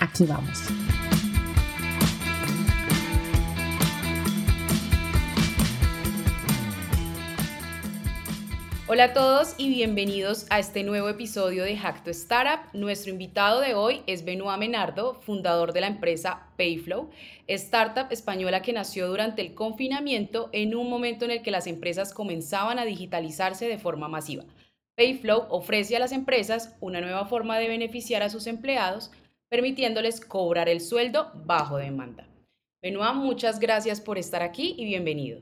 [0.00, 0.68] Aquí vamos.
[8.86, 12.60] Hola a todos y bienvenidos a este nuevo episodio de Hack Startup.
[12.72, 17.10] Nuestro invitado de hoy es Benoit Menardo, fundador de la empresa Payflow,
[17.48, 22.14] startup española que nació durante el confinamiento en un momento en el que las empresas
[22.14, 24.44] comenzaban a digitalizarse de forma masiva.
[24.96, 29.10] Payflow ofrece a las empresas una nueva forma de beneficiar a sus empleados
[29.48, 32.28] permitiéndoles cobrar el sueldo bajo demanda.
[32.82, 35.40] Benoit, muchas gracias por estar aquí y bienvenido.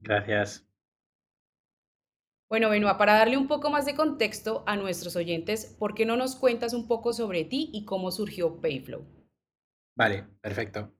[0.00, 0.66] Gracias.
[2.50, 6.16] Bueno, Benoit, para darle un poco más de contexto a nuestros oyentes, ¿por qué no
[6.16, 9.04] nos cuentas un poco sobre ti y cómo surgió Payflow?
[9.96, 10.92] Vale, perfecto.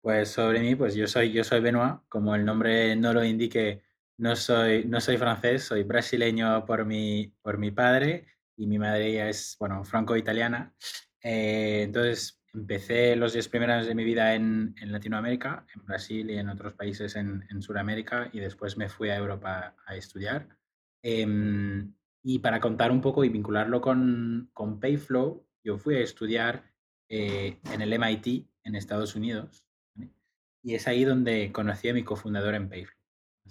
[0.00, 3.82] Pues sobre mí, pues yo soy, yo soy Benoit, como el nombre no lo indique,
[4.16, 9.28] no soy, no soy francés, soy brasileño por mi, por mi padre y mi madre
[9.28, 10.74] es, bueno, franco-italiana.
[11.22, 16.30] Eh, entonces, empecé los 10 primeros años de mi vida en, en Latinoamérica, en Brasil
[16.30, 20.48] y en otros países en, en Sudamérica, y después me fui a Europa a estudiar.
[21.02, 26.64] Em, y para contar un poco y vincularlo con, con Payflow, yo fui a estudiar
[27.08, 29.66] eh, en el MIT en Estados Unidos,
[30.62, 32.98] y es ahí donde conocí a mi cofundador en Payflow.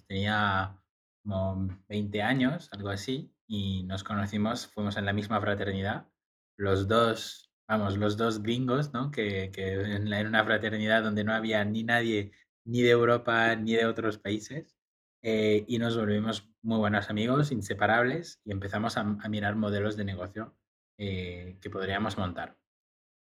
[0.08, 0.78] Tenía
[1.24, 6.08] como 20 años, algo así, y nos conocimos, fuimos en la misma fraternidad.
[6.56, 9.12] Los dos vamos, los dos gringos, ¿no?
[9.12, 12.32] Que, que en, una fraternidad donde no había ni nadie
[12.66, 14.76] ni de Europa ni de otros países.
[15.22, 20.58] Eh, y nos volvimos muy buenos amigos, inseparables, y empezamos a, mirar modelos de negocio
[20.98, 22.58] eh, que podríamos montar.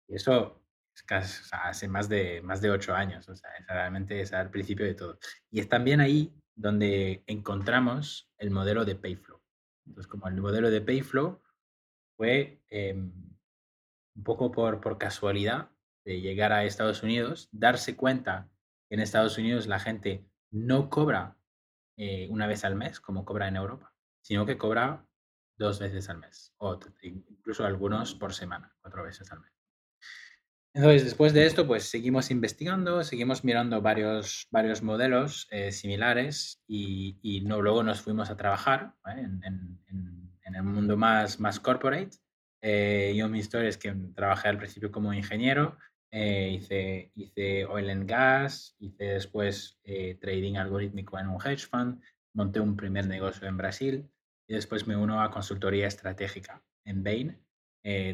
[0.07, 0.63] Y eso
[0.95, 4.85] es casi, hace más de, más de ocho años, o sea, realmente es al principio
[4.85, 5.19] de todo.
[5.51, 9.39] Y es también ahí donde encontramos el modelo de Payflow.
[9.85, 11.39] Entonces, como el modelo de Payflow
[12.17, 12.63] fue...
[12.69, 13.29] Em,
[14.19, 15.69] un poco por, por casualidad
[16.03, 18.49] de llegar a Estados Unidos, darse cuenta
[18.89, 21.37] que en Estados Unidos la gente no cobra
[21.95, 25.05] eh, una vez al mes como cobra en Europa, sino que cobra
[25.57, 29.53] dos veces al mes, o incluso algunos por semana, cuatro veces al mes.
[30.73, 37.19] Entonces, después de esto, pues seguimos investigando, seguimos mirando varios, varios modelos eh, similares y,
[37.21, 39.79] y no, luego nos fuimos a trabajar en, en,
[40.43, 42.17] en, el mundo más, más corporate
[42.61, 45.77] eh, yo mi historia es que trabajé al principio como ingeniero,
[46.11, 52.01] eh, hice, hice oil and gas, hice después eh, trading algorítmico en un hedge fund,
[52.33, 54.09] monté un primer negocio en Brasil
[54.47, 57.37] y después me uno a consultoría estratégica en Bain,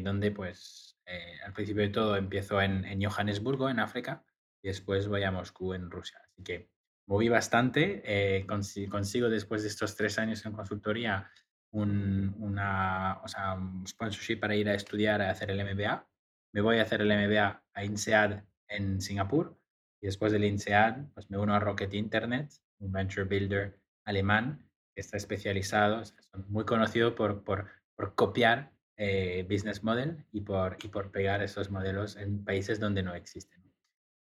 [0.02, 0.98] donde pues
[1.44, 4.24] al principio de todo empiezo en, en, Johannesburgo, en África,
[4.62, 6.20] y después voy a Moscú, en Rusia.
[6.24, 6.68] Así que
[7.06, 8.44] moví bastante,
[8.90, 11.30] consigo después de estos tres años en consultoría
[11.76, 16.08] un, una, o sea, un sponsorship para ir a estudiar, a hacer el MBA.
[16.52, 19.58] Me voy a hacer el MBA a INSEAD en Singapur
[20.00, 25.02] y después del INSEAD pues me uno a Rocket Internet, un venture builder alemán que
[25.02, 26.02] está especializado,
[26.48, 31.70] muy conocido por, por, por copiar eh, business model y por, y por pegar esos
[31.70, 33.62] modelos en países donde no existen.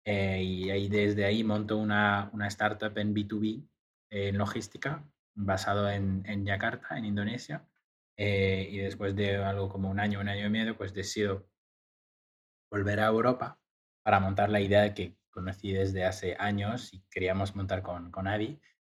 [0.05, 3.65] Eh, y ahí, desde ahí monto una, una startup en B2B,
[4.11, 5.05] en logística,
[5.35, 7.67] basado en, en Yakarta, en Indonesia.
[8.17, 11.49] Eh, y después de algo como un año, un año y medio, pues decido
[12.71, 13.59] volver a Europa
[14.03, 18.27] para montar la idea que conocí desde hace años y queríamos montar con, con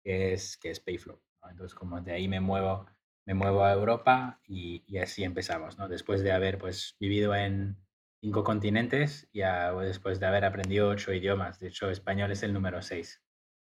[0.03, 1.21] que es, que es Payflow.
[1.51, 2.87] Entonces, como de ahí me muevo,
[3.27, 5.89] me muevo a Europa y, y, así empezamos, ¿no?
[5.89, 7.77] Después de haber pues, vivido en
[8.21, 9.41] cinco continentes y
[9.81, 11.59] después de haber aprendido ocho idiomas.
[11.59, 13.23] De hecho, español es el número seis.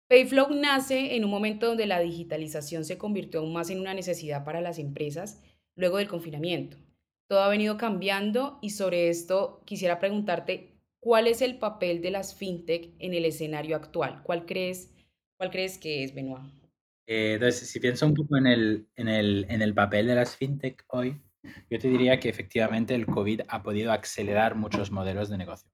[0.09, 4.44] Payflow nace en un momento donde la digitalización se convirtió aún más en una necesidad
[4.44, 5.41] para las empresas
[5.75, 6.77] luego del confinamiento.
[7.29, 12.35] Todo ha venido cambiando y sobre esto quisiera preguntarte cuál es el papel de las
[12.35, 14.21] fintech en el escenario actual.
[14.23, 14.94] ¿Cuál crees,
[15.38, 16.44] cuál crees que es, Benoit?
[17.07, 20.35] Eh, entonces, si pienso un poco en el, en, el, en el papel de las
[20.35, 21.19] fintech hoy,
[21.69, 25.69] yo te diría que efectivamente el COVID ha podido acelerar muchos modelos de negocio.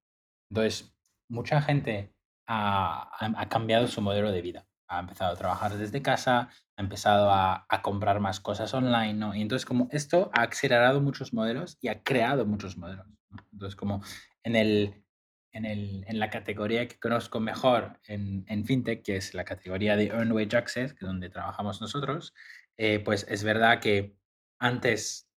[0.49, 0.95] Entonces,
[1.29, 2.11] mucha gente
[2.49, 4.65] ha, cambiado su modelo de vida.
[4.87, 9.35] Ha empezado a trabajar desde casa, ha empezado a, comprar más cosas online, ¿no?
[9.35, 13.05] Y entonces como esto ha acelerado muchos modelos y ha creado muchos modelos.
[13.53, 14.01] Entonces, como
[14.43, 15.03] en, el,
[15.51, 19.95] en, el, en la categoría que conozco mejor en, en, FinTech, que es la categoría
[19.95, 22.33] de Earned Wage Access, que es donde trabajamos nosotros,
[22.77, 24.15] eh, pues es verdad que
[24.57, 25.29] antes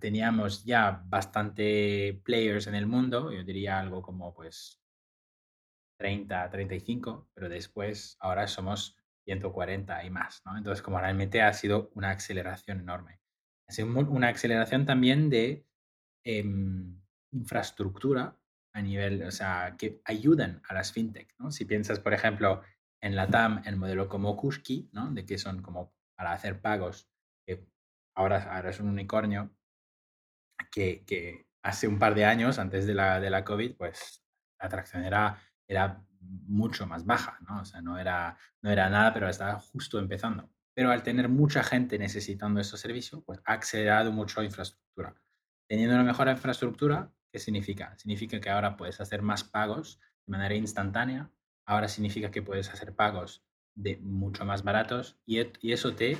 [0.00, 4.78] teníamos ya bastante players en el mundo, yo diría algo como pues
[5.98, 10.56] 30, 35, pero después ahora somos 140 y más, ¿no?
[10.56, 13.20] Entonces, como realmente ha sido una aceleración enorme.
[13.68, 15.66] Ha sido una aceleración también de
[16.24, 16.98] em,
[17.32, 18.38] infraestructura
[18.72, 21.50] a nivel, o sea, que ayudan a las fintech, ¿no?
[21.50, 22.62] Si piensas, por ejemplo,
[23.02, 25.10] en la TAM, el modelo como Kushki, ¿no?
[25.10, 27.10] De que son como para hacer pagos,
[27.46, 27.66] que
[28.14, 29.50] ahora, ahora es un unicornio,
[30.70, 34.24] que, que hace un par de años, antes de la, de la COVID, pues
[34.58, 37.60] la atracción era era mucho más baja, ¿no?
[37.60, 40.50] O sea, no era, no era nada, pero estaba justo empezando.
[40.74, 45.14] Pero al tener mucha gente necesitando estos servicios, pues ha acelerado mucho la infraestructura.
[45.68, 47.96] Teniendo una mejor infraestructura, ¿qué significa?
[47.96, 51.30] Significa que ahora puedes hacer más pagos de manera instantánea,
[51.66, 53.44] ahora significa que puedes hacer pagos
[53.74, 56.16] de mucho más baratos y, y eso te,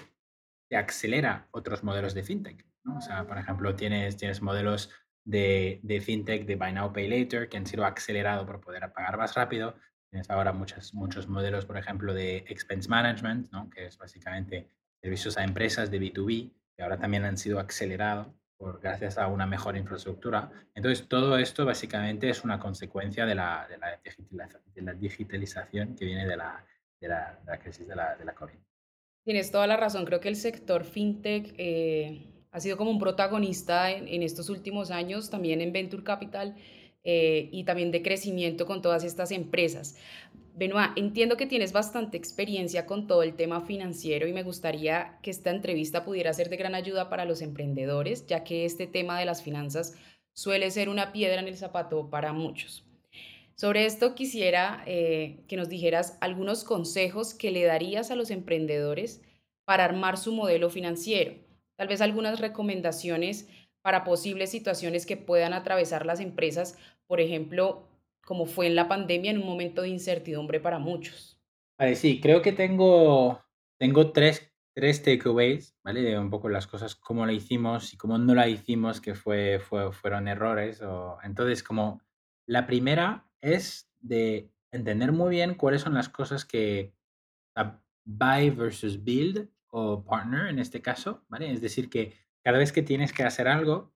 [0.69, 2.67] te acelera otros modelos de fintech.
[2.85, 2.99] ¿no?
[2.99, 4.91] O sea, por ejemplo, tienes, tienes modelos
[5.29, 9.19] de, de, fintech de Buy Now, Pay Later, que han sido acelerados por poder pagar
[9.19, 9.75] más rápido.
[10.11, 13.69] Tienes ahora muchos, muchos modelos, por ejemplo, de Expense Management, ¿no?
[13.69, 14.69] que es básicamente
[15.03, 19.47] servicios a empresas de B2B, que ahora también han sido acelerados por, gracias a una
[19.47, 20.51] mejor infraestructura.
[20.75, 24.01] Entonces, todo esto básicamente es una consecuencia de la, de la,
[24.75, 26.65] de la digitalización que viene de la,
[27.01, 28.57] de la, crisis de la COVID.
[29.27, 30.07] Tienes toda la razón.
[30.07, 35.31] Creo que el sector fintech eh, ha sido como un protagonista en, estos últimos años,
[35.31, 36.57] también en Venture Capital
[37.05, 39.97] eh, y también de crecimiento con todas estas empresas.
[40.55, 45.31] Benoit, entiendo que tienes bastante experiencia con todo el tema financiero y me gustaría que
[45.31, 49.25] esta entrevista pudiera ser de gran ayuda para los emprendedores, ya que este tema de
[49.25, 49.95] las finanzas
[50.33, 52.85] suele ser una piedra en el zapato para muchos.
[53.55, 59.21] Sobre esto quisiera eh, que nos dijeras algunos consejos que le darías a los emprendedores
[59.65, 61.48] para armar su modelo financiero
[61.79, 63.49] tal vez algunas recomendaciones
[63.83, 66.77] para posibles situaciones que puedan atravesar las empresas,
[67.07, 67.89] por ejemplo,
[68.27, 71.41] como fue en la pandemia en un momento de incertidumbre para muchos.
[71.79, 73.41] Vale, sí, creo que tengo,
[73.79, 76.03] tengo tres, tres takeaways, ¿vale?
[76.03, 79.61] De un poco las cosas, cómo la hicimos y cómo no la hicimos, que fue,
[79.61, 80.83] fue, fueron errores.
[80.83, 81.19] O...
[81.23, 82.03] Entonces, como
[82.45, 86.93] la primera es de entender muy bien cuáles son las cosas que
[88.05, 91.53] buy versus build o partner en este caso, ¿vale?
[91.53, 93.95] Es decir, que cada vez que tienes que hacer algo,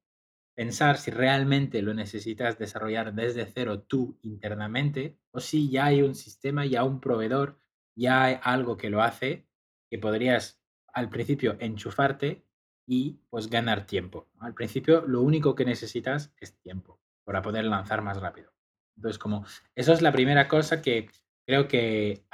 [0.55, 6.15] pensar si realmente lo necesitas desarrollar desde cero tú internamente o si ya hay un
[6.15, 7.59] sistema, ya un proveedor,
[7.95, 9.47] ya hay algo que lo hace,
[9.91, 10.61] que podrías
[10.93, 12.45] al principio enchufarte
[12.87, 14.29] y pues ganar tiempo.
[14.41, 18.53] Al principio lo único que necesitas es tiempo para poder lanzar más rápido.
[18.97, 21.09] Entonces, como eso es la primera cosa que
[21.47, 22.25] creo que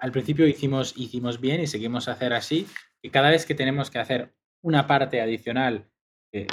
[0.00, 2.66] al, principio hicimos, hicimos bien y seguimos a hacer así,
[3.00, 5.88] que cada vez que tenemos que hacer una parte adicional
[6.32, 6.46] de,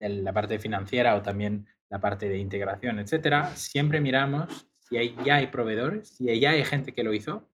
[0.00, 5.36] la parte financiera o también la parte de integración, etcétera, siempre miramos si hay, ya
[5.36, 7.48] hay proveedores, si ya hay gente que lo hizo,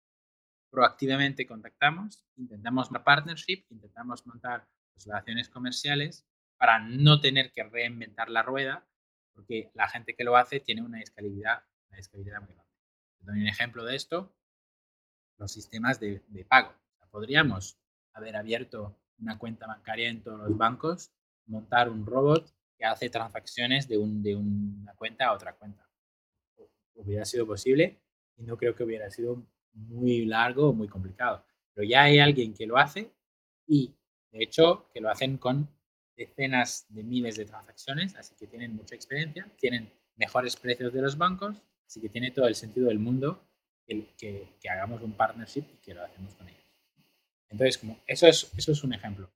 [0.70, 4.66] proactivamente contactamos, intentamos una partnership, intentamos montar
[5.04, 8.86] relaciones comerciales para no tener que reinventar la rueda,
[9.32, 12.72] porque la gente que lo hace tiene una escalabilidad, una escalabilidad muy grande.
[13.20, 14.34] doy un ejemplo de esto
[15.38, 16.72] los sistemas de, pago.
[17.10, 17.78] podríamos
[18.12, 21.10] haber abierto una cuenta bancaria en todos los bancos,
[21.46, 25.88] montar un robot que hace transacciones de, de una cuenta a otra cuenta.
[26.94, 28.00] Hubiera sido posible
[28.36, 31.44] y no creo que hubiera sido muy largo o muy complicado.
[31.74, 33.12] Pero ya hay alguien que lo hace
[33.66, 33.94] y,
[34.30, 35.68] de hecho, que lo hacen con
[36.16, 41.18] decenas de miles de transacciones, así que tienen mucha experiencia, tienen mejores precios de los
[41.18, 43.42] bancos, así que tiene todo el sentido del mundo
[43.86, 46.64] que, que, hagamos un partnership y que lo hacemos con ellos.
[47.48, 49.30] Entonces, como eso, es, eso es un ejemplo.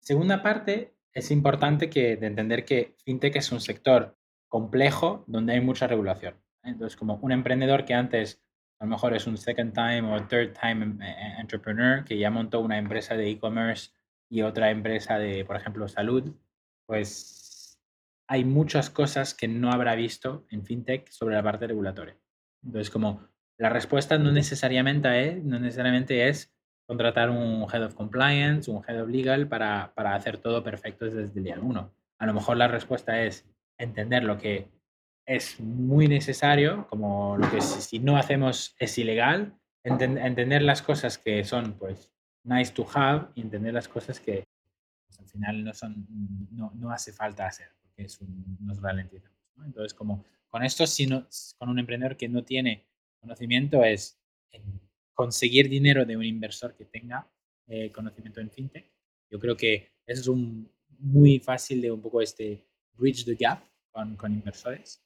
[0.00, 4.16] Segunda parte, es importante que, de entender que FinTech es un sector
[4.48, 6.34] complejo donde hay mucha regulación.
[6.62, 8.42] Entonces, como un emprendedor que antes
[8.78, 12.18] a lo mejor es un second time o third time em, eh, eh, entrepreneur que
[12.18, 13.90] ya montó una empresa de e-commerce
[14.28, 16.34] y otra empresa de, por ejemplo, salud,
[16.86, 17.80] pues
[18.26, 22.16] hay muchas cosas que no habrá visto en FinTech sobre la parte regulatoria.
[22.64, 23.28] Entonces, como
[23.58, 26.52] la respuesta no necesariamente es, no necesariamente es
[26.86, 31.38] contratar un Head of Compliance, un Head of Legal para, para hacer todo perfecto desde
[31.38, 31.94] el día uno.
[32.18, 33.46] A lo mejor la respuesta es
[33.78, 34.68] entender lo que
[35.26, 39.54] es muy necesario, como lo que si, no hacemos es ilegal,
[39.84, 42.10] entender las cosas que son pues
[42.44, 44.44] nice to have y entender las cosas que
[45.06, 46.06] pues, al final no, son,
[46.50, 47.68] no, no hace falta hacer.
[47.96, 48.20] es
[48.60, 49.38] nos ralentizamos.
[49.64, 51.26] Entonces, como con esto, si no,
[51.58, 52.84] con un emprendedor que no tiene
[53.22, 54.18] conocimiento, es
[55.14, 57.26] conseguir dinero de un inversor que tenga
[57.68, 58.86] eh, conocimiento en fintech.
[59.30, 64.16] Yo creo que es un, muy fácil de un poco este bridge the gap con,
[64.16, 65.02] con inversores.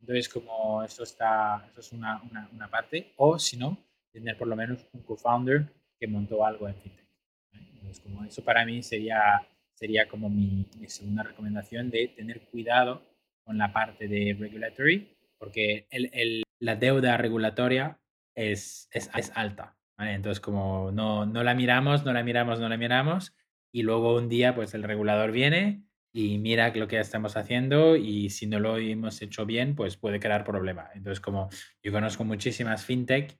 [0.00, 2.22] Entonces, como eso está, eso es una,
[2.52, 3.78] una, parte, o si no,
[4.12, 7.08] tener por lo menos un co-founder que montó algo en fintech.
[7.52, 13.02] Entonces, como eso para mí sería, sería como mi, mi segunda recomendación de tener cuidado
[13.42, 18.00] con la parte de regulatory, porque el, el, la deuda regulatoria
[18.34, 19.76] es, es, es alta.
[19.98, 23.34] Entonces, como no, no la miramos, no la miramos, no la miramos,
[23.72, 25.82] y luego un día, pues el regulador viene
[26.12, 30.18] y mira lo que estamos haciendo y si no lo hemos hecho bien, pues puede
[30.18, 30.88] crear problema.
[30.94, 31.50] Entonces, como
[31.82, 33.38] yo conozco muchísimas fintech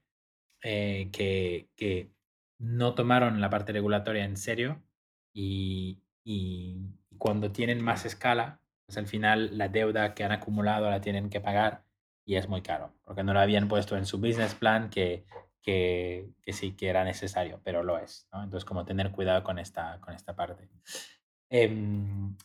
[0.63, 2.11] eh, que, que
[2.59, 4.83] no tomaron la parte regulatoria en serio
[5.35, 6.77] y, y
[7.17, 11.41] cuando tienen más escala, pues al final la deuda que han acumulado la tienen que
[11.41, 11.86] pagar
[12.27, 15.25] y es muy caro, porque no lo habían puesto en su business plan que,
[15.63, 18.29] que, que sí que era necesario, pero lo es.
[18.33, 20.69] Entonces, como tener cuidado con esta, con esta parte.
[21.49, 22.37] Em,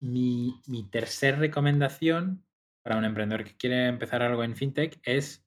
[0.00, 2.44] mi, mi tercer recomendación
[2.82, 5.42] para un emprendedor que quiere empezar algo en fintech es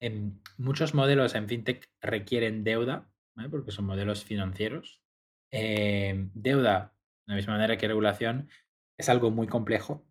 [0.00, 3.12] em, muchos modelos en fintech requieren deuda,
[3.50, 5.02] porque son modelos financieros.
[5.50, 6.94] Em, deuda,
[7.26, 8.48] de la misma manera que regulación,
[8.96, 10.06] es algo muy complejo,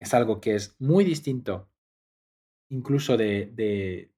[0.00, 1.70] es algo que es muy distinto
[2.68, 4.12] incluso de, de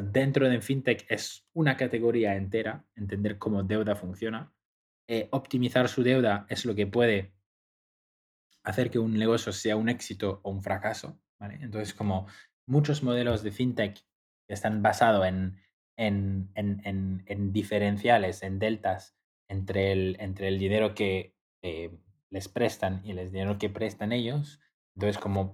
[0.00, 4.52] dentro de FinTech es una categoría entera, entender cómo deuda funciona.
[5.08, 7.34] Eh, optimizar su deuda es lo que puede
[8.62, 11.20] hacer que un negocio sea un éxito o un fracaso.
[11.40, 12.28] Entonces, como
[12.66, 13.98] muchos modelos de FinTech
[14.48, 15.58] están basados en,
[15.96, 19.16] en, en, en, diferenciales, en deltas
[19.48, 21.90] entre el, entre el dinero que eh,
[22.30, 24.60] les prestan y el dinero que prestan ellos.
[24.94, 25.52] Entonces, como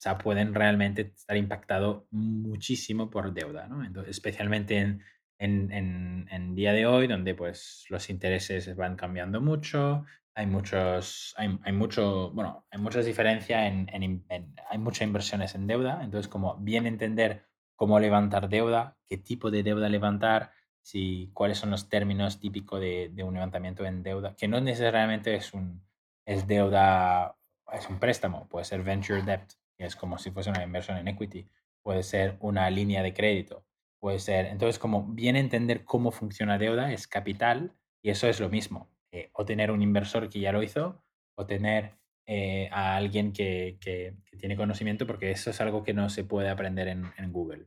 [0.00, 3.84] o sea, pueden realmente estar impactados muchísimo por deuda, ¿no?
[3.84, 5.02] Entonces, especialmente en,
[5.38, 11.34] en, en, en, día de hoy, donde pues los intereses van cambiando mucho, hay muchos,
[11.36, 14.24] hay, hay mucho, bueno, hay muchas diferencias en,
[14.70, 17.44] hay muchas inversiones en deuda, entonces como bien entender
[17.76, 23.10] cómo levantar deuda, qué tipo de deuda levantar, si, cuáles son los términos típicos de,
[23.12, 25.84] de un levantamiento en deuda, que no necesariamente es un,
[26.24, 27.36] es deuda,
[27.70, 31.46] es un préstamo, puede ser venture debt, es como si fuese una inversión en equity,
[31.82, 33.64] puede ser una línea de crédito,
[33.98, 38.48] puede ser, entonces como bien entender cómo funciona deuda es capital y eso es lo
[38.48, 41.02] mismo, eh, o tener un inversor que ya lo hizo,
[41.36, 46.08] o tener eh, a alguien que, que, tiene conocimiento, porque eso es algo que no
[46.08, 47.66] se puede aprender en, en Google.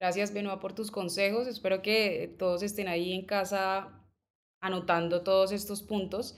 [0.00, 1.46] Gracias, Benoit, por tus consejos.
[1.46, 4.02] Espero que todos estén ahí en casa
[4.60, 6.36] anotando todos estos puntos.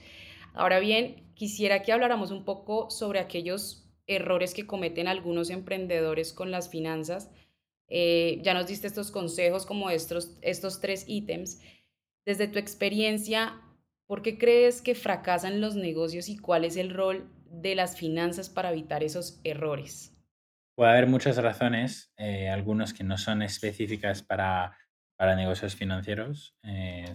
[0.53, 6.51] Ahora bien, quisiera que habláramos un poco sobre aquellos errores que cometen algunos emprendedores con
[6.51, 7.31] las finanzas.
[7.87, 11.61] Eh, ya nos diste estos consejos como estos, estos tres ítems.
[12.25, 13.61] Desde tu experiencia,
[14.07, 18.49] ¿por qué crees que fracasan los negocios y cuál es el rol de las finanzas
[18.49, 20.11] para evitar esos errores?
[20.75, 24.77] Puede haber muchas razones, eh, algunos que no son específicas para,
[25.15, 26.57] para negocios financieros.
[26.63, 27.13] Eh,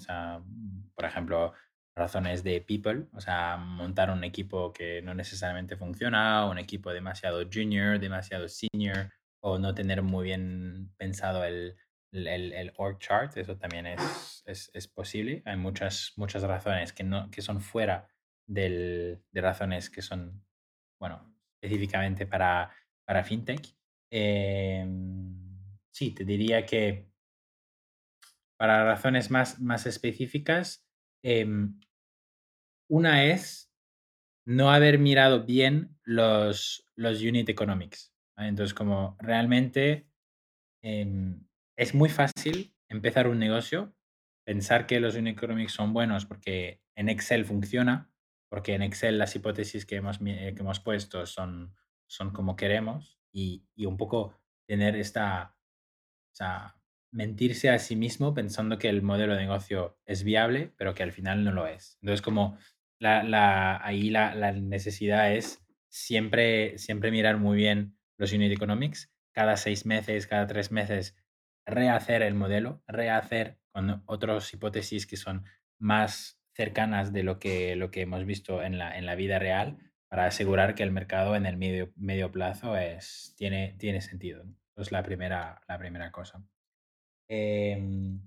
[0.95, 1.53] por ejemplo,
[1.97, 7.43] razones de people, o sea, montar un equipo que no necesariamente funciona, un equipo demasiado
[7.53, 11.77] junior, demasiado senior, o no tener muy bien pensado el,
[12.13, 15.43] el, el org chart, eso también es, es, es, posible.
[15.47, 18.09] Hay muchas, muchas razones que, no, que son fuera
[18.47, 20.45] del, de razones que son,
[20.99, 22.71] bueno, específicamente para,
[23.05, 23.75] para fintech.
[24.11, 24.87] Eh,
[25.91, 27.09] sí, te diría que
[28.59, 30.85] para razones más, más específicas,
[31.23, 31.47] eh,
[32.89, 33.71] una es
[34.47, 38.13] no haber mirado bien los, los unit economics.
[38.37, 40.09] Entonces, como realmente
[40.83, 41.47] em,
[41.77, 43.95] es muy fácil empezar un negocio,
[44.45, 48.11] pensar que los unit economics son buenos porque en Excel funciona,
[48.49, 51.77] porque en Excel las hipótesis que hemos, que hemos puesto son,
[52.09, 55.55] son como queremos y, y un poco tener esta,
[57.13, 61.13] mentirse a sí mismo pensando que el modelo de negocio es viable, pero que al
[61.13, 61.99] final no lo es.
[62.03, 62.57] Entonces, como
[62.99, 69.11] la, la, ahí la, la, necesidad es siempre, siempre mirar muy bien los unit economics,
[69.33, 71.17] cada seis meses, cada tres meses,
[71.67, 75.45] rehacer el modelo, rehacer con otras hipótesis que son
[75.79, 79.79] más cercanas de lo que, lo que hemos visto en la, en la vida real
[80.09, 84.45] para asegurar que el mercado en el medio, medio plazo es, tiene, tiene sentido.
[84.77, 86.43] Es la primera, la primera cosa.
[87.33, 88.21] Em,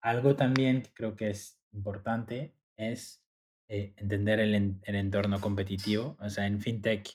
[0.00, 3.20] algo también que creo que es importante es
[3.68, 6.16] eh, entender el, entorno competitivo.
[6.20, 7.08] O sea, en FinTech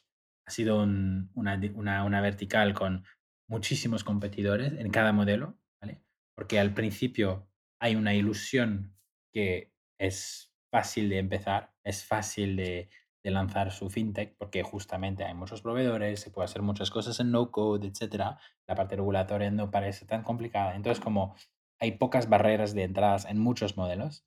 [0.46, 1.58] ha sido una,
[2.04, 3.06] una, vertical con
[3.48, 6.02] muchísimos competidores en cada modelo, ¿vale?
[6.36, 7.48] Porque al principio
[7.80, 8.94] hay una ilusión
[9.34, 12.90] que es fácil de empezar, es fácil de,
[13.24, 17.32] de lanzar su fintech porque justamente hay muchos proveedores, se puede hacer muchas cosas en
[17.32, 18.40] no code, etcétera.
[18.68, 20.76] La parte regulatoria no parece tan complicada.
[20.76, 21.36] Entonces, como
[21.80, 24.26] hay pocas barreras de entradas en muchos modelos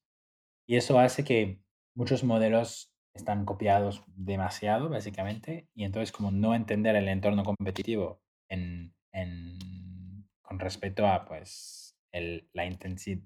[0.66, 1.60] y eso hace que
[1.94, 8.92] muchos modelos están copiados demasiado, básicamente, y entonces como no entender el entorno competitivo en,
[10.42, 12.64] con respecto a pues el, la,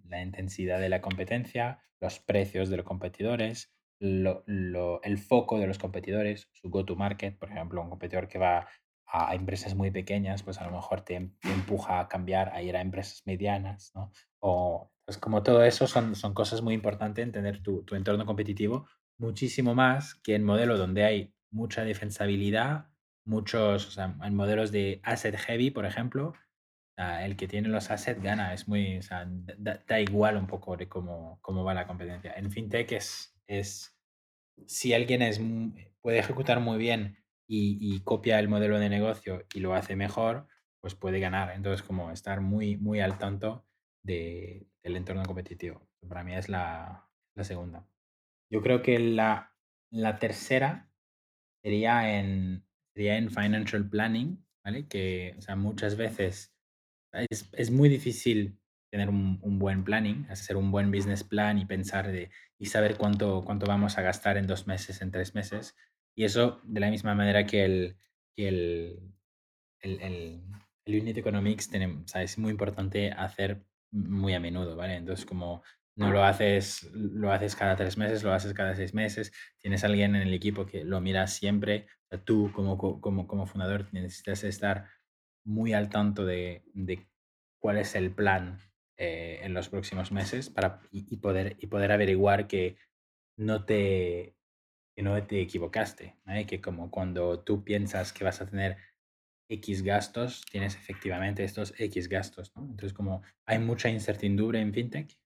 [0.08, 6.48] la intensidad de la competencia, los precios de los competidores, el foco de los competidores,
[6.52, 8.68] su go-to-market, por ejemplo, un competidor que va
[9.06, 12.76] a, empresas muy pequeñas, pues a lo mejor te, em, empuja a cambiar, a ir
[12.76, 14.12] a empresas medianas, ¿no?
[14.40, 18.86] O, pues como todo eso son, son cosas muy importantes, entender tu, tu entorno competitivo
[19.18, 22.86] muchísimo más que en modelo donde hay mucha defensabilidad,
[23.24, 26.34] muchos, o sea, en modelos de asset heavy, por ejemplo,
[26.96, 30.76] el que tiene los assets gana, es muy, o sea, da, da, igual un poco
[30.76, 32.32] de cómo, cómo va la competencia.
[32.36, 33.98] En fintech es, es
[34.66, 35.40] si alguien es,
[36.00, 40.46] puede ejecutar muy bien y, copia el modelo de negocio y lo hace mejor,
[40.80, 41.54] pues puede ganar.
[41.54, 43.66] Entonces, como estar muy, muy al tanto
[44.02, 45.88] de, del entorno competitivo.
[46.06, 47.86] Para mí es la, la segunda.
[48.50, 49.54] Yo creo que la,
[49.90, 50.90] la tercera
[51.62, 54.86] sería en, sería en financial planning, ¿vale?
[54.86, 56.54] Que, o sea, muchas veces
[57.30, 61.66] es, es muy difícil tener un, un, buen planning, hacer un buen business plan y
[61.66, 65.76] pensar de, y saber cuánto, cuánto vamos a gastar en dos meses, en tres meses.
[66.14, 67.96] Y eso de la misma manera que el,
[68.34, 69.14] que el,
[69.80, 70.42] el, el,
[70.84, 74.96] el Unit Economics tenemos, es muy importante hacer muy a menudo, ¿vale?
[74.96, 75.62] Entonces, como
[75.96, 80.14] no lo haces, lo haces cada tres meses, lo haces cada seis meses, tienes alguien
[80.14, 81.86] en el equipo que lo mira siempre,
[82.24, 84.88] tú como, como, como fundador necesitas estar
[85.44, 87.08] muy al tanto de, de
[87.58, 88.58] cuál es el plan
[89.00, 92.76] eh, en los próximos meses para, y, poder, y poder averiguar que
[93.36, 94.34] no te,
[94.96, 96.16] que no te equivocaste,
[96.48, 98.76] que como cuando tú piensas que vas a tener
[99.48, 102.52] X gastos, tienes efectivamente estos X gastos.
[102.56, 105.16] Entonces, como hay mucha incertidumbre en FinTech,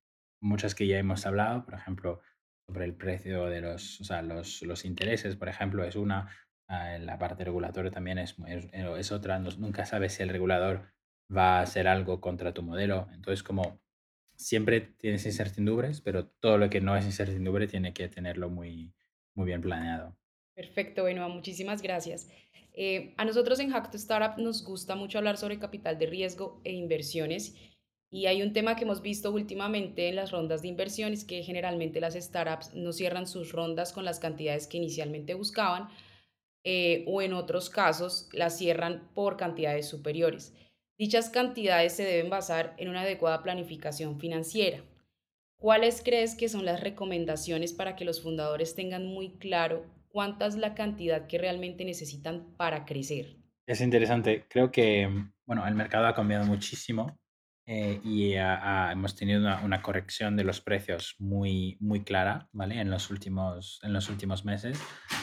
[0.43, 2.21] muchas que ya hemos hablado, por ejemplo,
[2.67, 6.29] sobre el precio de los, o sea, los, los intereses, por ejemplo, es una,
[6.69, 10.93] ah, la parte regulatoria también es, es, es otra, nunca sabes si el regulador
[11.35, 13.09] va a hacer algo contra tu modelo.
[13.13, 13.81] Entonces, como
[14.37, 18.93] siempre tienes incertidumbres, pero todo lo que no es incertidumbre tiene que tenerlo muy,
[19.35, 20.17] muy bien planeado.
[20.55, 22.29] Perfecto, bueno, muchísimas gracias.
[22.75, 26.61] Eh, a nosotros en Hack to Startup nos gusta mucho hablar sobre capital de riesgo
[26.65, 27.55] e inversiones.
[28.11, 32.01] Y hay un tema que hemos visto últimamente en las rondas de inversiones, que generalmente
[32.01, 35.89] las startups no cierran sus rondas con las cantidades que inicialmente buscaban,
[36.65, 40.55] eh, o en otros casos las cierran por cantidades superiores.
[41.03, 44.85] Dichas cantidades se deben basar en una adecuada planificación financiera.
[45.57, 50.55] ¿Cuáles crees que son las recomendaciones para que los fundadores tengan muy claro cuánta es
[50.55, 53.35] la cantidad que realmente necesitan para crecer?
[53.67, 54.47] Es interesante.
[54.49, 55.09] Creo que
[55.45, 57.19] bueno, el mercado ha cambiado muchísimo
[57.67, 62.81] eh, y hemos tenido una, corrección de los precios muy, muy clara ¿vale?
[62.81, 64.81] en, los últimos, en los últimos meses.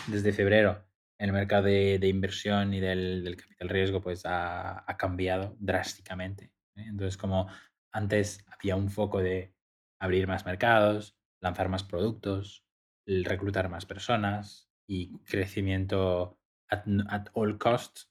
[0.07, 0.88] Desde febrero
[1.19, 6.45] el mercado de, inversión y del, capital riesgo pues ha, cambiado drásticamente.
[6.75, 6.85] ¿eh?
[6.87, 7.47] Entonces, como
[7.91, 9.53] antes había un foco de
[9.99, 12.65] abrir más mercados, lanzar más productos,
[13.05, 18.09] reclutar más personas y crecimiento at, all costs,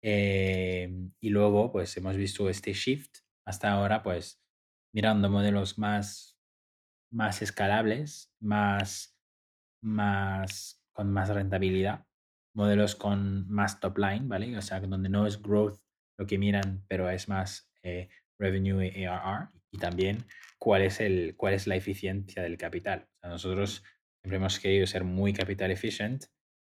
[0.00, 4.40] em, y luego, pues hemos visto este shift hasta ahora, pues
[4.94, 6.38] mirando modelos más,
[7.10, 9.18] más escalables, más,
[9.82, 12.07] más, con más rentabilidad
[12.54, 14.56] modelos con más top line, ¿vale?
[14.56, 15.78] O sea, donde no es growth
[16.18, 18.08] lo que miran, pero es más eh,
[18.38, 19.50] revenue y ARR.
[19.70, 20.24] Y también
[20.58, 23.06] cuál es, el, cuál es la eficiencia del capital.
[23.16, 23.84] O sea, nosotros
[24.22, 26.24] siempre hemos querido ser muy capital efficient.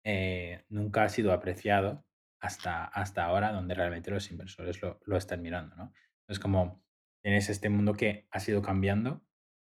[0.05, 2.05] Eh, nunca ha sido apreciado
[2.41, 5.93] hasta, hasta ahora, donde realmente los inversores lo, lo están mirando, ¿no?
[6.29, 6.85] Es como
[7.23, 9.23] tienes este mundo que ha sido cambiando.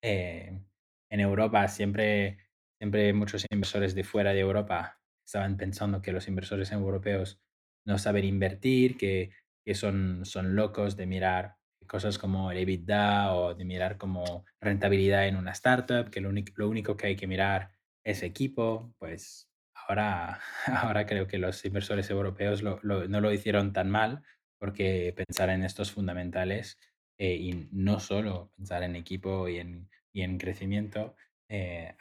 [0.03, 0.63] Eh,
[1.11, 2.39] en Europa siempre,
[2.79, 7.41] siempre muchos inversores de fuera de Europa estaban pensando que los inversores europeos
[7.85, 9.33] no saben invertir, que,
[9.65, 15.29] que son, son locos de mirar cosas como el EBITDA o de mirar como rentabilidad
[15.29, 17.71] en una startup, que lo, lo único que hay que mirar
[18.05, 24.23] es equipo, pues ahora, ahora creo que los inversores europeos no lo hicieron tan mal
[24.59, 26.79] porque pensar en estos fundamentales
[27.19, 31.15] eh, y no solo pensar en equipo y en, y en crecimiento
[31.49, 31.97] eh,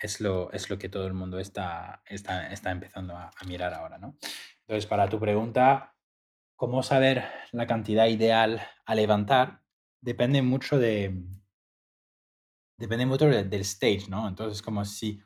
[0.00, 3.98] es, lo, es lo que todo el mundo está, está, está empezando a, mirar ahora,
[3.98, 4.16] ¿no?
[4.60, 5.94] Entonces, para tu pregunta,
[6.56, 9.62] ¿cómo saber la cantidad ideal a levantar?
[10.00, 11.24] Depende mucho de...
[12.78, 14.26] Depende mucho del stage, ¿no?
[14.26, 15.22] Entonces, como si,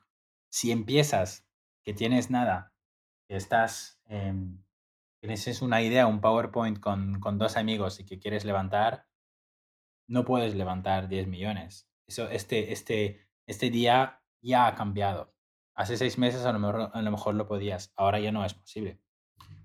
[0.51, 1.47] si empiezas,
[1.83, 2.75] que tienes nada,
[3.29, 4.63] que estás, em,
[5.21, 9.07] tienes una idea, un PowerPoint con, con dos amigos y que quieres levantar,
[10.09, 11.89] no puedes levantar 10 millones.
[12.07, 15.35] Eso, este, este, este día ya ha cambiado.
[15.75, 18.55] Hace seis meses a lo, mejor, a lo mejor lo podías, ahora ya no es
[18.55, 19.01] posible.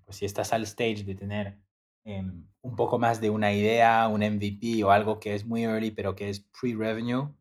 [0.04, 1.60] Pues si estás al stage de tener
[2.04, 5.92] em, un poco más de una idea, un MVP o algo que es muy early
[5.92, 7.34] pero que es pre-revenue,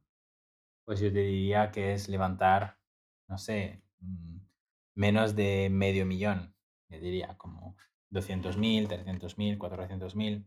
[0.85, 2.79] pues yo te diría que es levantar,
[3.29, 4.39] no sé, mm,
[4.95, 6.55] menos de medio millón,
[6.89, 7.77] yo diría, como
[8.11, 10.45] 200.000, 300.000, 400.000.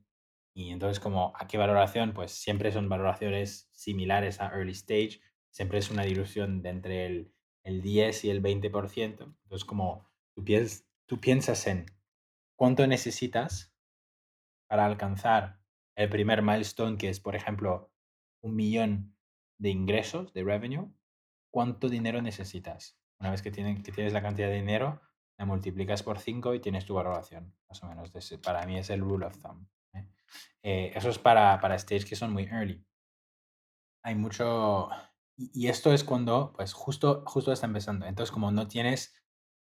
[0.53, 5.79] Y entonces, como a qué valoración, pues siempre son valoraciones similares a early stage, siempre
[5.79, 9.01] es una dilución de entre el, el 10 y el 20%.
[9.01, 11.85] Entonces, como tú, piensas, tú piensas en
[12.55, 13.73] cuánto necesitas
[14.67, 15.59] para alcanzar
[15.95, 17.91] el primer milestone, que es, por ejemplo,
[18.41, 19.15] un millón
[19.57, 20.91] de ingresos, de revenue,
[21.51, 22.97] ¿cuánto dinero necesitas?
[23.19, 25.01] Una vez que, tienen, que tienes la cantidad de dinero,
[25.37, 28.11] la multiplicas por 5 y tienes tu valoración, más o menos.
[28.43, 29.67] Para mí es el rule of thumb.
[30.63, 30.91] ¿Eh?
[30.96, 32.86] Eso es para, para stage que son muy early.
[34.04, 34.89] Hay mucho...
[35.36, 38.06] Y, esto es cuando, pues justo, justo está empezando.
[38.06, 39.15] Entonces, como no tienes,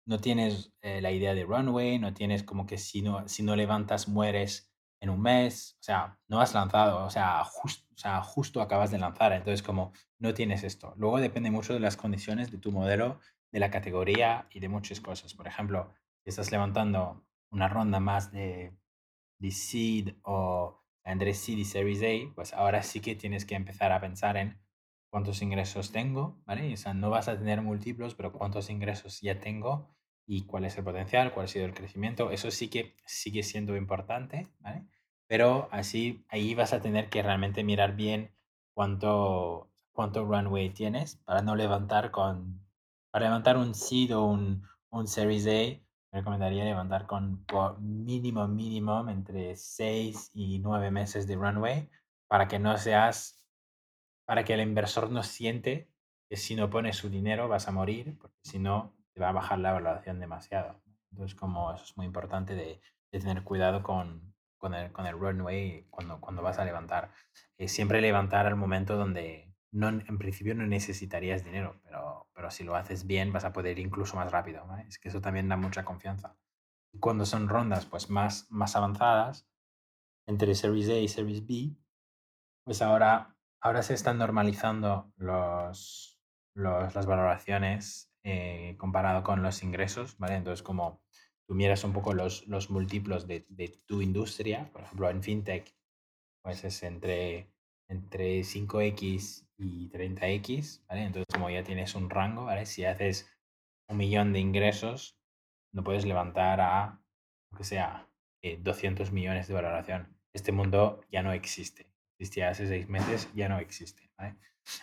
[0.05, 3.55] no tienes eh, la idea de runway, no tienes como que si no, si no
[3.55, 8.61] levantas mueres en un mes, o sea, no has lanzado, o sea, o sea, justo
[8.61, 10.93] acabas de lanzar, entonces como no tienes esto.
[10.97, 13.19] Luego depende mucho de las condiciones de tu modelo,
[13.51, 15.33] de la categoría y de muchas cosas.
[15.33, 18.77] Por ejemplo, si estás levantando una ronda más de
[19.41, 23.91] de seed o entre seed y series A, pues ahora sí que tienes que empezar
[23.91, 24.59] a pensar en
[25.09, 26.73] cuántos ingresos tengo, ¿vale?
[26.73, 29.89] O sea, no vas a tener múltiplos, pero cuántos ingresos ya tengo
[30.27, 32.29] y cuál es el potencial, cuál ha sido el crecimiento.
[32.31, 34.85] Eso sí que sigue siendo importante, ¿vale?
[35.27, 38.31] Pero así, ahí vas a tener que realmente mirar bien
[38.75, 42.61] cuánto, cuánto runway tienes para no levantar con,
[43.09, 47.45] para levantar un seed o un, un series A recomendaría levantar con
[47.79, 51.89] mínimo, mínimo entre 6 y 9 meses de runway
[52.27, 53.43] para que no seas,
[54.25, 55.89] para que el inversor no siente
[56.29, 59.33] que si no pones su dinero vas a morir, porque si no te va a
[59.33, 60.81] bajar la valoración demasiado.
[61.11, 65.85] Entonces, como eso es muy importante de, tener cuidado con, con, el, con el runway
[65.89, 67.11] cuando, cuando vas a levantar.
[67.57, 72.63] Eh, siempre levantar al momento donde, no, en principio no necesitarías dinero, pero, pero si
[72.63, 74.67] lo haces bien vas a poder ir incluso más rápido.
[74.87, 76.37] Es que eso también da mucha confianza.
[76.99, 79.47] Cuando son rondas pues más, más avanzadas,
[80.27, 81.75] entre Series A y Series B,
[82.65, 86.19] pues ahora, ahora se están normalizando los,
[86.53, 90.35] los las valoraciones eh, comparado con los ingresos, ¿vale?
[90.35, 91.01] Entonces, como
[91.47, 95.73] tú miras un poco los, los múltiplos de, de tu industria, por ejemplo, en FinTech,
[96.43, 97.51] pues es entre
[97.91, 101.03] entre 5x y 30x, ¿vale?
[101.03, 102.65] Entonces, como ya tienes un rango, ¿vale?
[102.65, 103.29] Si haces
[103.87, 105.17] un millón de ingresos,
[105.71, 106.99] no puedes levantar a,
[107.51, 108.07] lo que sea,
[108.41, 110.17] 200 eh, millones de valoración.
[110.33, 111.91] Este mundo ya no existe.
[112.17, 114.09] Existía hace seis meses, ya no existe.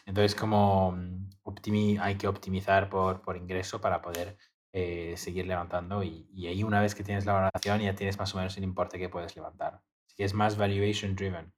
[0.07, 4.37] Entonces, como mm, hay que optimizar por, por ingreso para poder
[4.73, 8.35] eh, seguir levantando y, y, ahí una vez que tienes la valoración ya tienes más
[8.35, 9.83] o menos el importe que puedes levantar.
[10.07, 11.53] Así que es más valuation driven.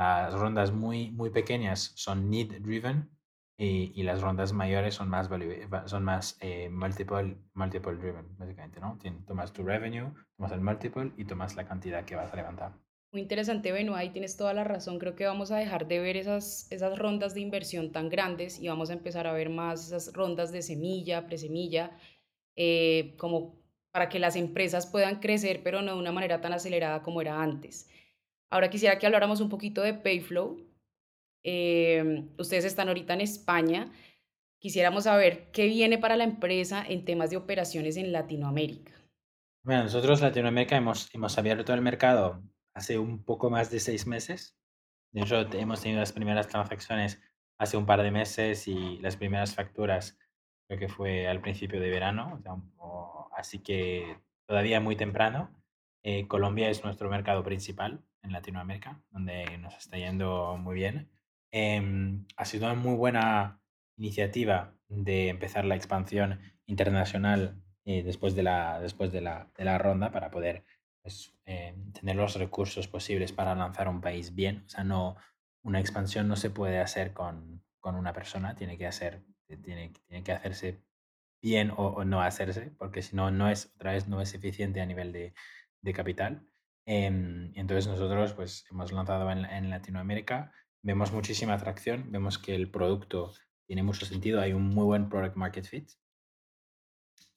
[0.00, 3.10] Las rondas muy, muy pequeñas son need driven
[3.58, 5.28] y, y las rondas mayores son más,
[5.84, 8.98] son más eh, multiple, multiple driven, básicamente, ¿no?
[9.26, 12.72] Tomas tu revenue, tomas el multiple y tomas la cantidad que vas a levantar.
[13.12, 14.98] Muy interesante, Beno, ahí tienes toda la razón.
[14.98, 18.68] Creo que vamos a dejar de ver esas, esas rondas de inversión tan grandes y
[18.68, 21.90] vamos a empezar a ver más esas rondas de semilla, presemilla,
[22.56, 23.60] eh, como
[23.90, 27.42] para que las empresas puedan crecer, pero no de una manera tan acelerada como era
[27.42, 27.90] antes.
[28.50, 30.58] Ahora quisiera que habláramos un poquito de Payflow.
[31.44, 33.92] Em, ustedes están ahorita en España.
[34.58, 38.92] Quisiéramos saber qué viene para la empresa en temas de operaciones en Latinoamérica.
[39.64, 42.42] Bueno, nosotros Latinoamérica hemos, hemos abierto el mercado
[42.74, 44.56] hace un poco más de seis meses.
[45.12, 47.20] De hecho, hemos tenido las primeras transacciones
[47.58, 50.18] hace un par de meses y las primeras facturas
[50.66, 52.42] creo que fue al principio de verano.
[53.36, 55.59] así que todavía muy temprano.
[56.02, 61.10] Eh, Colombia es nuestro mercado principal en Latinoamérica, donde nos está yendo muy bien.
[61.52, 63.60] Em, ha sido una muy buena
[63.96, 69.78] iniciativa de empezar la expansión internacional eh, después, de la, después de la, de la
[69.78, 70.64] ronda para poder
[71.02, 74.64] pues, em, tener los recursos posibles para lanzar un país bien.
[74.66, 75.16] O sea, no,
[75.62, 80.22] una expansión no se puede hacer con, con una persona, tiene que, hacer, tiene, tiene
[80.22, 80.82] que hacerse
[81.42, 84.86] bien o, no hacerse, porque si no, no es, otra vez, no es eficiente a
[84.86, 85.34] nivel de,
[85.82, 86.46] de capital.
[86.86, 93.32] Em, entonces nosotros pues hemos lanzado en, Latinoamérica, vemos muchísima atracción, vemos que el producto
[93.66, 95.90] tiene mucho sentido, hay un muy buen product market fit.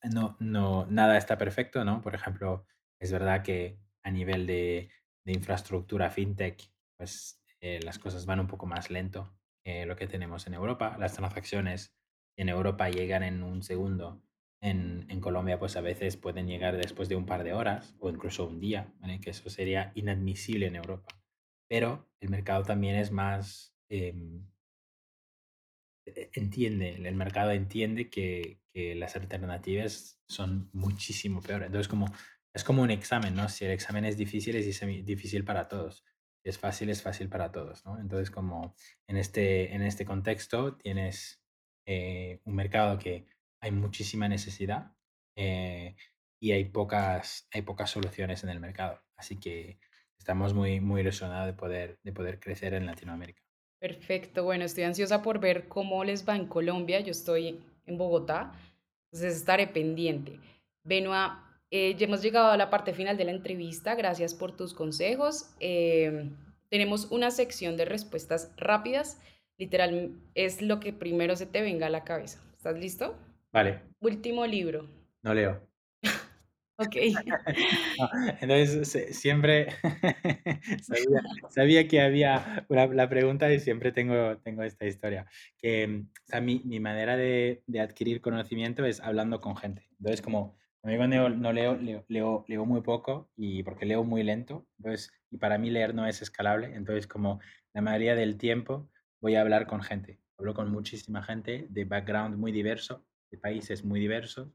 [0.04, 2.02] No, no, nada está perfecto, ¿no?
[2.02, 2.66] Por ejemplo,
[3.00, 4.90] es verdad que a nivel de,
[5.24, 6.62] de infraestructura fintech,
[6.98, 10.98] pues eh, las cosas van un poco más lento que lo que tenemos en Europa.
[11.00, 11.96] Las transacciones
[12.38, 14.22] en Europa llegan en un segundo.
[14.64, 18.10] En, en, Colombia, pues a veces pueden llegar después de un par de horas o
[18.10, 19.20] incluso un día, ¿vale?
[19.20, 21.22] que eso sería inadmisible en Europa.
[21.68, 23.76] Pero el mercado también es más...
[23.90, 24.48] Em,
[26.06, 31.68] e, entiende, el mercado entiende que, que, las alternativas son muchísimo peores.
[31.68, 32.06] Entonces, como,
[32.54, 33.50] es como un examen, ¿no?
[33.50, 36.06] Si el examen es difícil, es difícil para todos.
[36.44, 38.00] Si es fácil, es fácil para todos, ¿no?
[38.00, 38.76] Entonces, como
[39.08, 41.42] en este, en este contexto tienes
[41.86, 43.26] eh, un mercado que
[43.64, 44.92] hay muchísima necesidad
[45.38, 45.96] eh,
[46.42, 49.00] y hay pocas, hay pocas soluciones en el mercado.
[49.16, 49.80] Así que
[50.20, 53.42] estamos muy, muy ilusionados de poder, de poder crecer en Latinoamérica.
[53.80, 57.00] Perfecto, bueno, estoy ansiosa por ver cómo les va en Colombia.
[57.00, 58.52] Yo estoy en Bogotá,
[59.12, 60.42] entonces estaré pendiente.
[60.84, 61.32] Benoit,
[61.72, 63.96] eh, ya hemos llegado a la parte final de la entrevista.
[63.96, 65.52] Gracias por tus consejos.
[66.70, 69.22] tenemos una sección de respuestas rápidas.
[69.58, 72.42] Literal, es lo que primero se te venga a la cabeza.
[72.58, 73.16] ¿Estás listo?
[73.54, 73.82] Vale.
[74.00, 74.90] Último libro.
[75.22, 75.62] No leo.
[76.78, 76.96] ok.
[78.42, 79.68] entonces, siempre
[81.50, 85.28] sabía, que había la pregunta y siempre tengo, tengo esta historia.
[85.60, 89.88] Que o sea, mi, mi, manera de, de, adquirir conocimiento es hablando con gente.
[90.00, 94.66] Entonces, como cuando no leo, leo, leo, leo muy poco y porque leo muy lento.
[94.80, 96.74] Entonces, y para mí leer no es escalable.
[96.74, 97.40] Entonces, como
[97.74, 98.90] la mayoría del tiempo
[99.22, 100.20] voy a hablar con gente.
[100.40, 104.48] Hablo con muchísima gente de background muy diverso, de países muy diversos,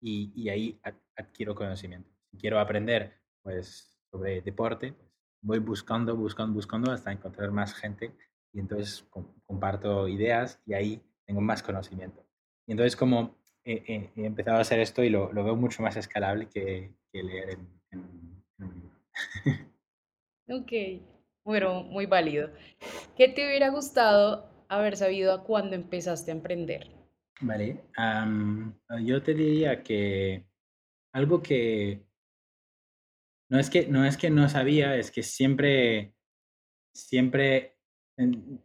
[0.00, 0.80] y, y ahí
[1.16, 2.10] adquiero conocimiento.
[2.30, 5.10] Si quiero aprender pues, sobre deporte, pues,
[5.42, 8.16] voy buscando, buscando, buscando hasta encontrar más gente
[8.54, 9.06] y entonces
[9.46, 12.24] comparto ideas y ahí tengo más conocimiento.
[12.66, 16.48] Y entonces como he, empezado a hacer esto y lo, lo, veo mucho más escalable
[16.48, 18.96] que, que leer en, en, en un libro.
[20.48, 21.02] ok,
[21.44, 22.50] bueno, muy válido.
[23.16, 27.01] ¿Qué te hubiera gustado haber sabido cuando empezaste a emprender?
[27.42, 27.82] Vale,
[29.04, 30.46] yo te diría que
[31.12, 32.06] algo que
[33.50, 36.14] no es que no es que no sabía, es que siempre,
[36.94, 37.76] siempre,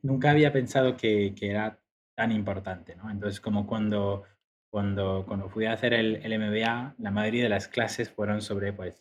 [0.02, 1.82] nunca había pensado que, que era
[2.16, 3.10] tan importante, ¿no?
[3.12, 4.24] Entonces, como cuando,
[4.72, 8.98] cuando, cuando fui a hacer el, MBA, la mayoría de las clases fueron sobre, pues,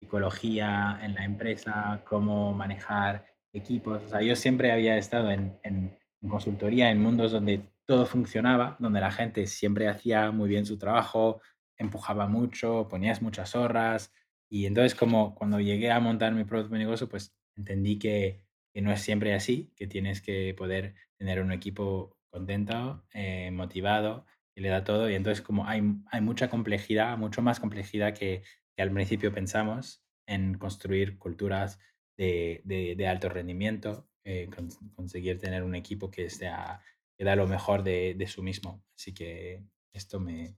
[0.00, 4.02] psicología en la empresa, cómo manejar equipos.
[4.04, 5.96] O sea, yo siempre había estado en, en,
[6.28, 11.40] consultoría, en mundos donde todo funcionaba, donde la gente siempre hacía muy bien su trabajo,
[11.76, 14.12] empujaba mucho, ponías muchas horas.
[14.48, 18.42] Y entonces, como cuando llegué a montar mi propio negocio, pues entendí que,
[18.74, 24.60] no es siempre así, que tienes que poder tener un equipo contento, eh, motivado, que
[24.62, 25.08] le da todo.
[25.08, 28.42] Y entonces, como hay, hay mucha complejidad, mucho más complejidad que,
[28.76, 31.78] que al principio pensamos en construir culturas
[32.16, 34.48] de, de, alto rendimiento, eh,
[34.94, 36.80] conseguir tener un equipo que, sea,
[37.16, 38.84] que da lo mejor de, de su mismo.
[38.96, 40.56] Así que esto me,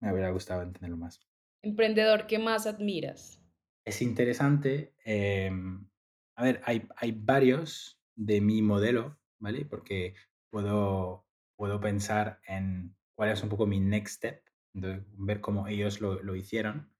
[0.00, 1.20] me hubiera gustado entenderlo más.
[1.62, 3.42] Emprendedor, ¿qué más admiras?
[3.84, 4.94] Es interesante.
[5.04, 5.88] Em,
[6.36, 9.64] a ver, hay, hay varios de mi modelo, ¿vale?
[9.64, 10.14] Porque
[10.50, 14.42] puedo, puedo pensar en cuál es un poco mi next step,
[14.74, 16.92] ver cómo ellos lo, lo hicieron.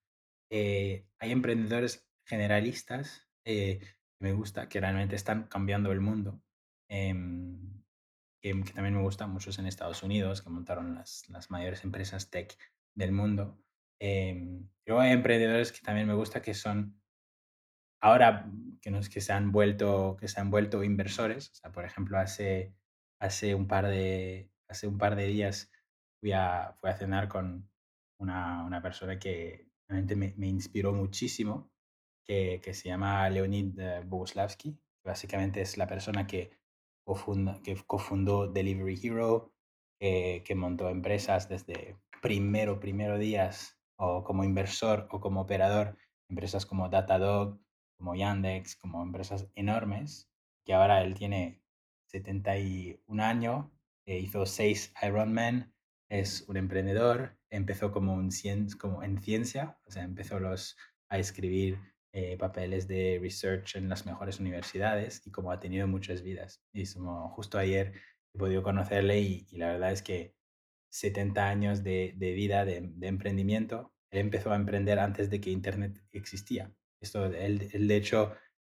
[0.51, 3.81] Eh, hay emprendedores generalistas eh,
[4.21, 6.43] me gusta, que realmente están cambiando el mundo.
[8.43, 12.31] Em, que, también me gusta, muchos en Estados Unidos, que montaron las, las mayores empresas
[12.31, 12.57] tech
[12.95, 13.59] del mundo.
[14.01, 17.01] Eh, luego hay emprendedores que también me gusta, que son
[18.01, 21.51] ahora que, nos, que, se, han vuelto, que se han vuelto inversores.
[21.51, 22.75] O sea, por ejemplo, hace,
[23.21, 25.71] hace, un, par de, hace un par de días
[26.21, 27.69] fui a, fui a cenar con
[28.21, 31.73] una, una persona que realmente me, me inspiró muchísimo
[32.25, 34.79] que, que se llama Leonid eh, Boguslavsky.
[35.05, 36.51] Básicamente es la persona que,
[37.09, 39.55] cofunda, que cofundó Delivery Hero,
[39.99, 45.97] que montó empresas desde primero, primero días, o como inversor o como operador,
[46.29, 47.59] empresas como Datadog,
[47.97, 50.29] como Yandex, como empresas enormes,
[50.67, 51.63] que ahora él tiene
[52.09, 53.65] 71 años,
[54.05, 55.73] e hizo seis Ironman,
[56.11, 58.21] es un emprendedor, empezó como,
[58.79, 60.77] como en ciencia, o sea, empezó los,
[61.09, 61.79] a escribir
[62.13, 66.63] eh, papeles de research en las mejores universidades y como ha tenido muchas vidas.
[66.73, 67.93] Y como justo ayer
[68.35, 70.35] he podido conocerle y, la verdad es que
[70.91, 76.73] 70 años de, vida, de, emprendimiento, él empezó a emprender antes de que Internet existía.
[77.01, 78.35] Esto, él, de hecho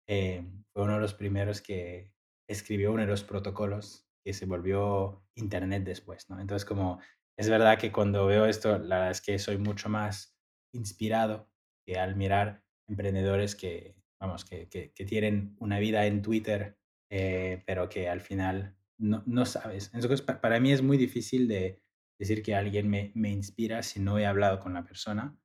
[0.07, 2.13] eh, fue uno de los primeros que
[2.47, 6.39] escribió uno de los protocolos que se volvió Internet después, ¿no?
[6.39, 6.99] Entonces, como
[7.37, 10.37] es verdad que cuando veo esto, la verdad es que soy mucho más
[10.73, 11.49] inspirado
[11.85, 16.77] que al mirar emprendedores que, vamos, que, que, tienen una vida en Twitter,
[17.09, 19.91] eh, pero que al final no, no sabes.
[19.93, 21.81] Entonces, para mí es muy difícil de
[22.19, 25.35] decir que alguien me, me, inspira si no he hablado con la persona,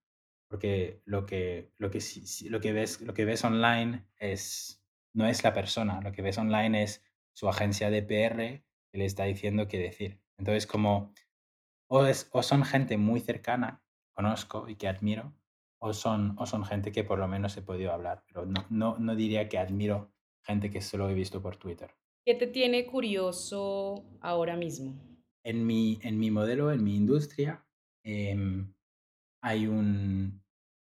[0.49, 2.01] porque lo que, lo que,
[2.51, 6.37] lo que, ves, lo que ves online es, no es la persona, lo que ves
[6.37, 10.21] online es su agencia de PR que le está diciendo qué decir.
[10.39, 11.15] Entonces, como
[11.89, 13.83] o, es, o son gente muy cercana,
[14.13, 15.35] conozco y que admiro,
[15.79, 18.99] o son, o son gente que por lo menos he podido hablar, pero no, no,
[18.99, 20.12] no diría que admiro
[20.43, 21.95] gente que solo he visto por Twitter.
[22.25, 25.01] ¿Qué te tiene curioso ahora mismo?
[25.45, 27.65] En mi, en mi modelo, en mi industria,
[28.05, 28.73] em,
[29.41, 30.43] hay un,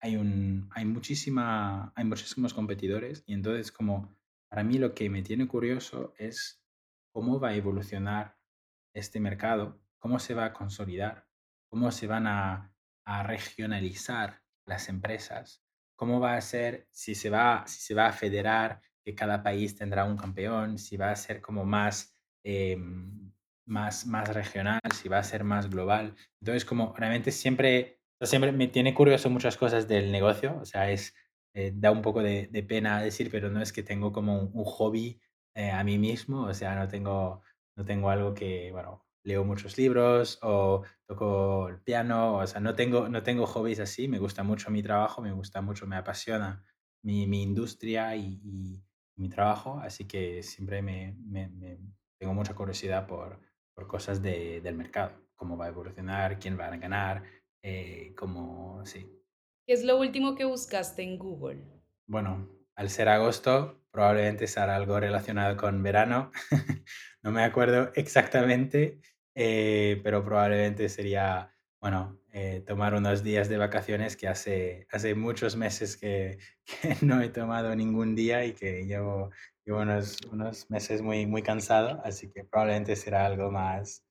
[0.02, 4.16] hay un, hay muchísima, hay muchísimos competidores y entonces como
[4.50, 6.64] para mí lo que me tiene curioso es
[7.12, 8.38] cómo va a evolucionar
[8.94, 11.28] este mercado, cómo se va a consolidar,
[11.70, 12.74] cómo se van a,
[13.06, 15.64] a regionalizar las empresas,
[15.96, 19.76] cómo va a ser, si se va, si se va a federar, que cada país
[19.76, 23.32] tendrá un campeón, si va a ser como más, em,
[23.66, 26.16] más, más regional, si va a ser más global.
[26.42, 31.14] Entonces, como realmente siempre, siempre me tiene curioso muchas cosas del negocio, o sea, es,
[31.54, 35.20] eh, da un poco de, pena decir, pero no es que tengo como un, hobby
[35.56, 37.42] eh, a mí mismo, o sea, no tengo,
[37.76, 42.74] no tengo algo que, bueno, leo muchos libros o toco el piano, o sea, no
[42.74, 46.64] tengo, no tengo hobbies así, me gusta mucho mi trabajo, me gusta mucho, me apasiona
[47.04, 48.84] mi, mi industria y, y,
[49.16, 51.78] mi trabajo, así que siempre me, me,
[52.18, 53.38] tengo mucha curiosidad por,
[53.76, 57.24] por cosas de, del mercado, cómo va a evolucionar, quién va a ganar,
[57.62, 59.12] eh, cómo, sí.
[59.68, 61.62] ¿Qué es lo último que buscaste en Google?
[62.08, 66.32] Bueno, al ser agosto, probablemente será algo relacionado con verano.
[67.24, 69.02] no me acuerdo exactamente,
[69.42, 75.56] eh, pero probablemente sería, bueno, eh, tomar unos días de vacaciones que hace, hace muchos
[75.56, 76.40] meses que,
[77.02, 79.32] no he tomado ningún día y que llevo,
[79.66, 84.04] llevo unos, unos meses muy, muy cansado, así que probablemente será algo más,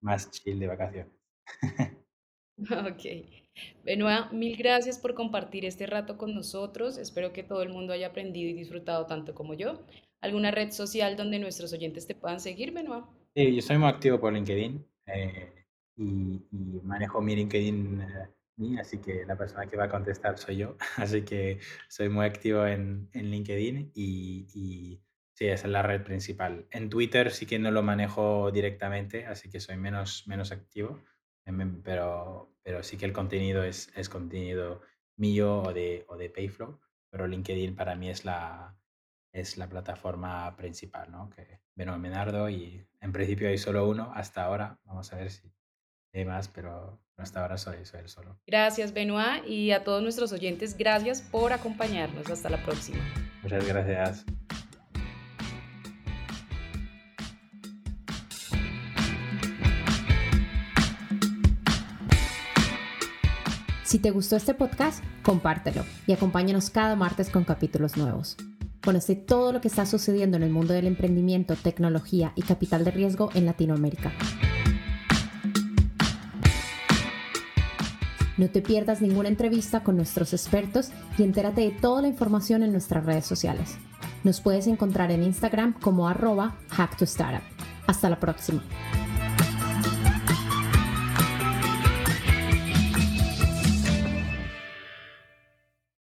[0.00, 1.12] más chill de vacaciones.
[2.92, 3.04] Ok.
[3.84, 6.96] Benoit, mil gracias por compartir este rato con nosotros.
[6.96, 9.84] Espero que todo el mundo haya aprendido y disfrutado tanto como yo.
[10.20, 13.04] ¿Alguna red social donde nuestros oyentes te puedan seguir, Benoit?
[13.36, 16.42] Sí, yo soy muy activo por LinkedIn eh, y,
[16.82, 20.76] manejo mi LinkedIn eh, así que la persona que va a contestar soy yo.
[20.96, 25.02] Así que soy muy activo en, en LinkedIn y, y
[25.34, 26.66] sí, esa es la red principal.
[26.70, 30.98] En Twitter sí que no lo manejo directamente, así que soy menos, menos activo
[31.84, 34.80] pero, pero sí que el contenido es, es contenido
[35.16, 38.76] mío o de, o de Payflow, pero LinkedIn para mí es la,
[39.36, 41.28] es la plataforma principal, ¿no?
[41.30, 45.52] Que Benoit Menardo y en principio hay solo uno hasta ahora, vamos a ver si
[46.14, 48.38] hay más, pero hasta ahora soy, soy el solo.
[48.46, 52.30] Gracias Benoit y a todos nuestros oyentes, gracias por acompañarnos.
[52.30, 52.98] Hasta la próxima.
[53.42, 54.24] Muchas gracias.
[63.84, 68.36] Si te gustó este podcast, compártelo y acompáñanos cada martes con capítulos nuevos.
[68.86, 72.92] Conoce todo lo que está sucediendo en el mundo del emprendimiento, tecnología y capital de
[72.92, 74.12] riesgo en Latinoamérica.
[78.36, 82.70] No te pierdas ninguna entrevista con nuestros expertos y entérate de toda la información en
[82.70, 83.76] nuestras redes sociales.
[84.22, 86.54] Nos puedes encontrar en Instagram como arroba.
[87.88, 88.62] Hasta la próxima.